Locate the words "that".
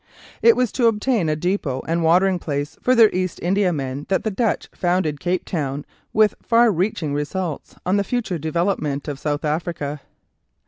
4.09-4.23